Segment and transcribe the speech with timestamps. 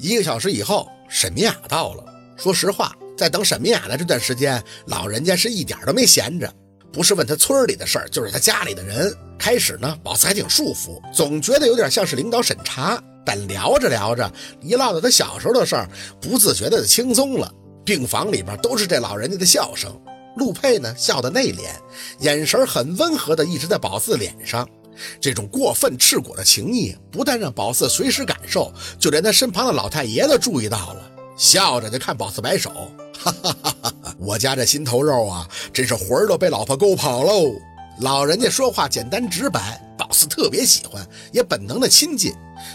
[0.00, 2.04] 一个小时以后，沈明雅到了。
[2.36, 6.50] 说实话，在等沈明雅的这段时间，老人家是一点都没闲着。
[6.90, 9.14] 不是问他村里的事儿，就是他家里的人。
[9.38, 13.02] 开始呢，宝四还挺束缚，总觉得有点像是领导审查。
[13.26, 14.32] 但聊着聊着，
[14.62, 15.88] 一唠到他小时候的事儿，
[16.18, 17.52] 不自觉的就轻松了。
[17.84, 19.94] 病房里边都是这老人家的笑声。
[20.36, 21.68] 陆佩呢，笑得内敛，
[22.20, 24.66] 眼神很温和的一直在宝四脸上。
[25.20, 32.70] 这种过分赤果的情谊，不但让宝四随时感受，就连他身旁的老太爷都注意到了，笑着就看宝四摆手，
[33.18, 34.14] 哈哈哈哈哈！
[34.18, 37.52] 我家这心头肉啊，真是魂儿都被老婆勾跑喽。
[38.00, 42.32] 老人家说话简单直白，宝四特别喜欢，也本能的亲近。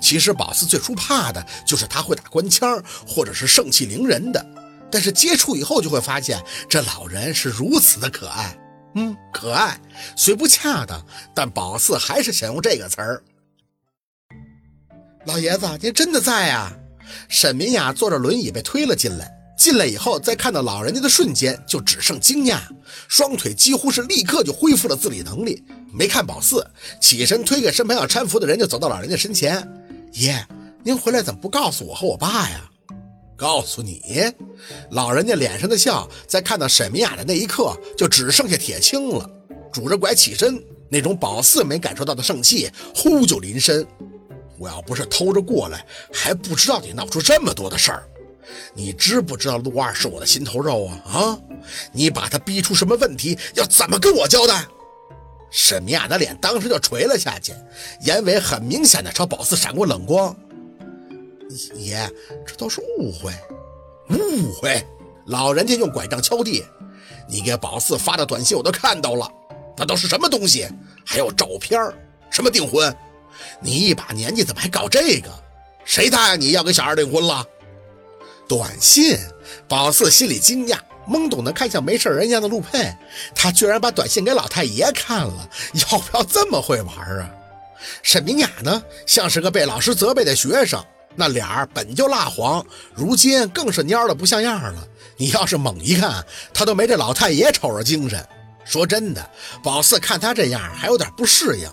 [0.00, 4.44] 其实宝四最初怕的就是他会打官腔，或者是盛气凌人的，
[4.90, 8.56] 但是接触以后就会发现，这老人是如此的可爱。
[8.94, 9.80] 嗯，可爱
[10.16, 13.22] 虽不恰当，但宝四还是想用这个词儿。
[15.26, 16.72] 老爷子，您真的在啊？
[17.28, 22.60] 沈明雅坐着轮椅被推了进来，进来以后，在看到老人家的瞬间，就只剩惊讶，
[23.08, 25.62] 双腿几乎是立刻就恢复了自理能力。
[25.92, 26.66] 没看宝四，
[27.00, 29.66] 起身推给身旁要搀扶的人，就走到老人家身前
[30.12, 30.46] ：“爷，
[30.82, 32.70] 您回来怎么不告诉我和我爸呀？”
[33.38, 34.02] 告诉你，
[34.90, 39.30] 老人家脸上的笑，在看到沈明雅的那一刻，就只剩下铁青了。
[39.72, 43.86] 拄着拐起身，那种宝四没感受到的盛气，呼就临身。
[44.58, 48.08] 我要不是偷着过来，还不知道你闹出这么多的事儿。
[48.74, 51.00] 你知不知道陆二是我的心头肉啊？
[51.04, 51.38] 啊，
[51.92, 54.66] 你把他逼出什么问题，要怎么跟我交代？
[55.48, 57.52] 沈明雅的脸当时就垂了下去，
[58.00, 60.36] 眼尾很明显的朝宝四闪过冷光。
[61.74, 62.10] 爷，
[62.46, 63.32] 这都是误会，
[64.10, 64.84] 误会！
[65.26, 66.64] 老人家用拐杖敲地，
[67.28, 69.30] 你给宝四发的短信我都看到了，
[69.76, 70.68] 那都是什么东西？
[71.04, 71.80] 还有照片，
[72.30, 72.94] 什么订婚？
[73.60, 75.30] 你一把年纪怎么还搞这个？
[75.84, 77.44] 谁答应你要跟小二订婚了？
[78.48, 79.18] 短信！
[79.66, 82.94] 宝四心里惊讶，懵懂的看向没事人一样的陆佩，
[83.34, 85.48] 他居然把短信给老太爷看了，
[85.90, 87.30] 要不要这么会玩啊？
[88.02, 90.82] 沈明雅呢，像是个被老师责备的学生。
[91.18, 92.64] 那脸儿本就蜡黄，
[92.94, 94.86] 如今更是蔫的不像样了。
[95.16, 96.24] 你要是猛一看，
[96.54, 98.24] 他都没这老太爷瞅着精神。
[98.64, 99.28] 说真的，
[99.60, 101.68] 宝四看他这样还有点不适应。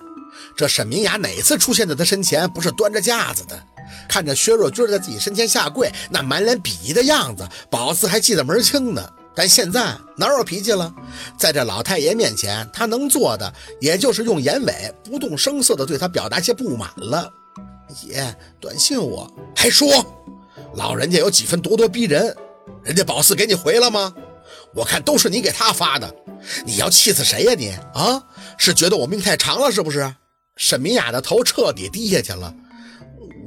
[0.57, 3.61] 这沈明雅哪次出现在他身前不是端着架子的？
[4.09, 9.07] 看着薛若君在自己身前下跪，那满脸鄙夷的样子，宝四还记得门清呢。
[9.35, 10.91] 但现在哪有脾气了？
[11.38, 17.31] 在这老太爷面前，他能做的也就是用眼尾不动声色地对他表达些不满了。
[18.03, 19.88] 爷，短信我还说，
[20.75, 22.35] 老人家有几分咄咄逼人，
[22.84, 24.13] 人家宝四给你回了吗？
[24.73, 26.13] 我看都是你给他发的，
[26.66, 28.22] 你要气死谁呀你啊？
[28.57, 30.13] 是觉得我命太长了是不是？
[30.57, 32.53] 沈明雅的头彻底低下去了。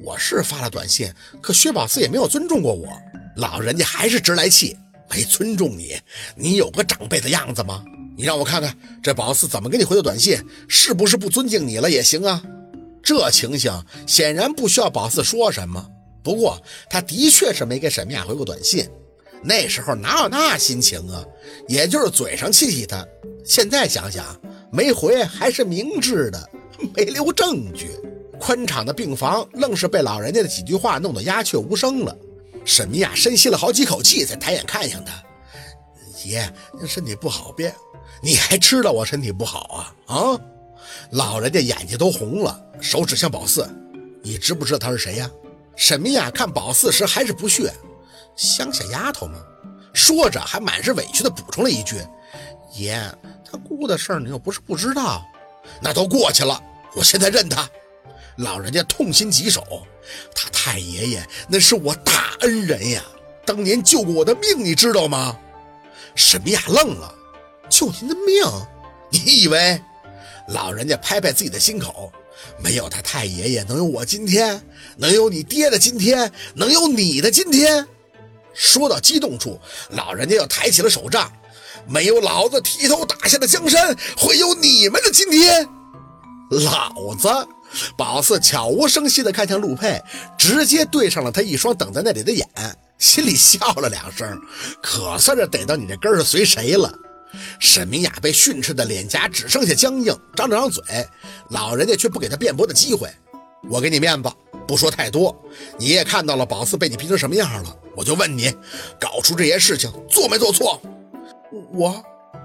[0.05, 1.13] 我是发了短信，
[1.43, 2.89] 可薛宝四也没有尊重过我，
[3.37, 4.77] 老人家还是直来气，
[5.11, 5.99] 没尊重你，
[6.37, 7.85] 你有个长辈的样子吗？
[8.17, 12.43] 你让我看看这宝四怎么给你回的短信，是不是不尊敬你了也行啊？
[13.09, 13.73] 这情形
[14.07, 15.83] 显然不需要宝四说什么，
[16.23, 18.87] 不过他的确是没给沈明雅回过短信，
[19.43, 21.25] 那时候哪有那心情啊？
[21.69, 23.03] 也就是嘴上气气他，
[23.47, 24.39] 现在想想
[24.71, 26.51] 没回还是明智的，
[26.95, 27.99] 没留证据。
[28.39, 32.15] 宽敞的病房愣是被老人家的几句话弄得鸦雀无声了。
[32.67, 35.15] 沈明雅深吸了好几口气，才抬眼看向他
[36.29, 36.47] ：“爷，
[36.87, 37.75] 身体不好别？
[38.23, 40.15] 你还知道我身体不好啊？
[40.15, 40.41] 啊？”
[41.11, 43.69] 老人家眼睛都红了，手指向宝四
[44.23, 45.31] ：“你知不知道他是谁呀？”
[45.77, 47.73] 沈明雅看宝四时还是不屑
[48.37, 49.39] ：“乡下丫头吗？”
[49.95, 51.97] 说着还满是委屈地补充了一句
[52.75, 53.01] ：“爷，
[53.45, 55.25] 他姑姑的事儿你又不是不知道，
[55.81, 56.61] 那都过去了。
[56.95, 57.69] 我现在认他。”
[58.39, 59.65] 老人家痛心疾首
[60.35, 63.03] ：“他太爷爷那是我大恩人呀，
[63.45, 65.37] 当年救过我的命，你知道吗？”
[66.15, 67.13] 沈明雅愣了
[67.69, 68.45] ：“救您的命？
[69.11, 69.81] 你以为？”
[70.49, 72.13] 老人家拍拍自己的心口，
[72.63, 74.63] 没有他太爷爷，能有我今天，
[74.97, 77.87] 能有你爹的今天，能有你的今天。
[78.55, 79.61] 说到激动处，
[79.91, 81.31] 老人家又抬起了手杖，
[81.87, 85.69] 没有老子提头打下的江山，会有你们的今天。
[86.51, 87.29] 老子，
[87.97, 90.03] 宝四悄无声息地看向陆佩，
[90.39, 92.49] 直接对上了他一双等在那里的眼，
[92.97, 94.41] 心里笑了两声，
[94.83, 96.93] 可算是逮到你这根儿随谁了。
[97.59, 100.83] 沈明雅被训斥的脸颊只剩下僵硬，张了张嘴，
[101.51, 103.11] 老人家却不给他辩驳的机会。
[103.69, 104.31] 我给你面子，
[104.67, 105.37] 不说太多。
[105.79, 108.55] 你也看到了宝四被你逼成什么样了，我就问你，
[109.01, 110.81] 搞出这些事情做没做错？
[111.73, 112.03] 我，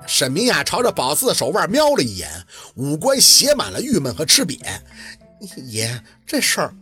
[0.08, 2.30] 沈明雅朝着宝四的手腕瞄了一眼，
[2.76, 4.60] 五官写满了郁闷和吃瘪。
[5.68, 6.74] 爷，这事儿，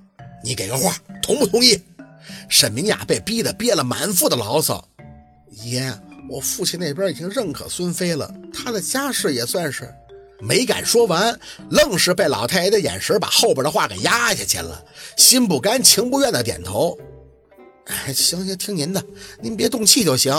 [0.44, 1.80] 你给个话，同不同意？
[2.48, 4.88] 沈明雅被逼得憋了满腹的牢骚。
[5.64, 5.94] 爷，
[6.30, 9.94] 我父亲那边已经认可孙飞了，他的家世也算是……
[10.44, 11.40] 没敢说完，
[11.70, 14.84] 愣是被老太爷的眼神把后边的话给压下去了，
[15.16, 16.98] 心不甘情不愿的点头。
[17.86, 19.04] 哎，行行，听您的，
[19.40, 20.34] 您别动气就行。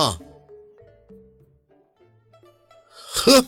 [3.15, 3.45] 呵，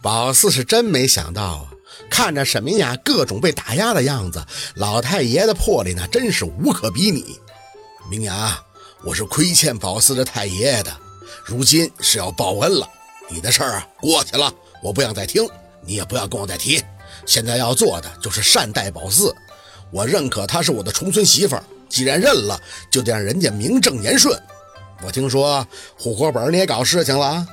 [0.00, 1.72] 宝四是真没想到啊，
[2.08, 4.44] 看着沈明雅各种被打压的样子，
[4.76, 7.36] 老太爷的魄力那真是无可比拟。
[8.08, 8.62] 明雅，
[9.04, 10.96] 我是亏欠宝四的太爷爷的，
[11.44, 12.88] 如今是要报恩了。
[13.28, 14.52] 你的事儿啊过去了，
[14.82, 15.48] 我不想再听。
[15.84, 16.82] 你也不要跟我再提，
[17.26, 19.34] 现在要做的就是善待宝四。
[19.90, 24.36] 我认可她是我的重孙媳妇儿，既然认了，就得让人家名正言顺。
[25.04, 27.46] 我听说户口本你也搞事情了，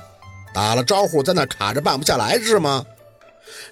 [0.52, 2.84] 打了招呼在那卡着办不下来是吗？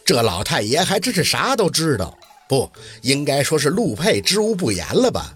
[0.04, 2.16] 这老太爷还真是啥都知道，
[2.48, 2.70] 不
[3.00, 5.34] 应该说是陆佩知无不言了吧？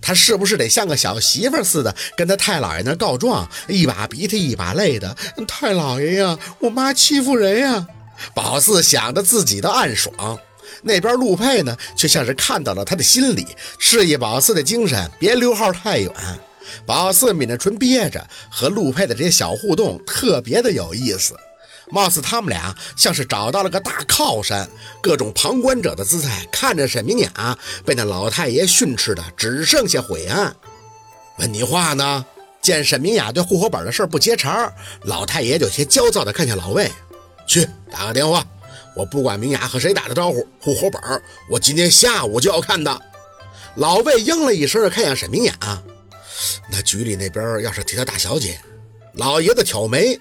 [0.00, 5.16] 他是不是得像个小媳妇似的跟他太老爷那告状，一把鼻涕一把泪的？
[5.46, 7.86] 太老爷呀，我妈欺负人呀！
[8.32, 10.38] 宝四想着自己的暗爽，
[10.82, 13.46] 那边陆佩呢，却像是看到了他的心里，
[13.78, 16.10] 示意宝四的精神别溜号太远。
[16.86, 21.34] 宝四抿着唇憋着，和陆佩的这些小互动特别的有意思，
[21.90, 24.68] 貌似他们俩像是找到了个大靠山，
[25.02, 30.54] 各种旁观者的姿态看着沈明雅被那老太爷训斥的只剩下悔案。
[31.38, 32.24] 问你话呢？
[32.62, 34.72] 见沈明雅对户口本的事不接茬，
[35.02, 36.90] 老太爷有些焦躁的看向老魏。
[37.46, 38.42] 去打个电话，
[38.96, 40.98] 我不管明雅和谁打的招呼，户口本
[41.50, 42.98] 我今天下午就要看的。
[43.74, 45.54] 老魏应了一声，看向沈明雅。
[46.70, 48.58] 那局里那边要是提到大小姐，
[49.12, 50.18] 老爷子挑眉。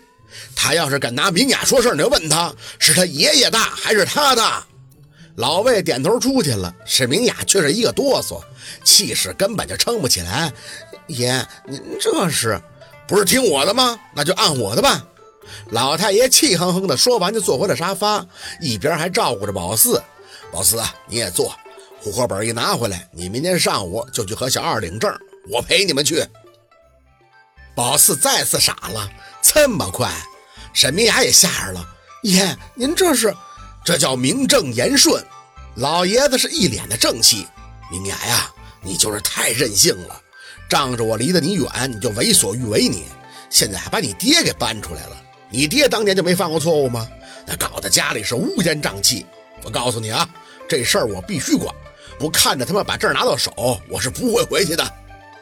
[0.56, 4.64] 他要是敢拿明雅说事你就问他是他爷爷大还是他的。
[5.36, 6.74] 老魏点头出去了。
[6.86, 8.42] 沈明雅却是一个哆嗦，
[8.84, 10.52] 气势根本就撑不起来。
[11.08, 12.62] 爷，您这是
[13.08, 14.00] 不是听我的吗？
[14.16, 15.02] 那就按我的办。
[15.72, 18.26] 老太爷气哼哼的说完，就坐回了沙发，
[18.62, 20.02] 一边还照顾着宝四。
[20.52, 21.54] 宝四，你也坐。
[22.00, 25.12] 户口本一拿回来，你明天上午就去和小二领证，
[25.50, 26.24] 我陪你们去。
[27.76, 29.10] 宝四再次傻了，
[29.54, 30.12] 这么快？
[30.74, 31.88] 沈明雅也吓着了。
[32.24, 33.34] 爷，您这是？
[33.86, 35.24] 这叫名正言顺。
[35.76, 37.48] 老爷子是一脸的正气。
[37.92, 38.52] 明雅呀，
[38.82, 40.20] 你就是太任性了，
[40.68, 42.88] 仗着我离得你远，你就为所欲为。
[42.88, 43.06] 你
[43.50, 45.16] 现在还把你爹给搬出来了。
[45.50, 47.08] 你爹当年就没犯过错误吗？
[47.46, 49.24] 那搞得家里是乌烟瘴气。
[49.62, 50.28] 我告诉你啊，
[50.68, 51.74] 这事儿我必须管，
[52.18, 54.94] 不看着他们把证拿到手，我是不会回去的。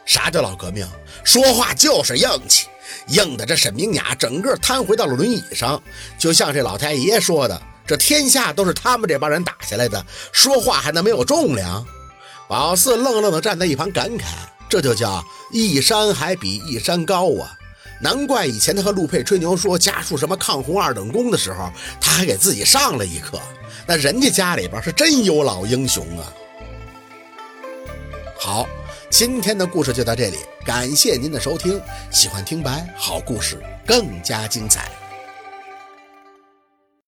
[0.06, 0.88] 啥叫老革命？
[1.24, 2.68] 说话就是硬气，
[3.07, 5.81] 硬的这沈明雅整个瘫回到了轮椅上。
[6.18, 11.86] 就像这老太爷说的，这天下都是他们这帮人打下来的，说话还能没有重量？
[12.48, 14.24] 宝四愣愣地站在一旁感慨：
[14.68, 17.57] 这就叫一山还比一山高啊！
[18.01, 21.71] 难怪以前他和陆佩吹牛说家属什么抗洪二等功的时候，
[22.01, 23.39] 他还给自己上了一课。
[23.86, 26.33] 那人家家里边是真有老英雄啊！
[28.39, 28.68] 好，
[29.11, 31.79] 今天的故事就到这里，感谢您的收听。
[32.11, 34.89] 喜欢听白好故事更加精彩。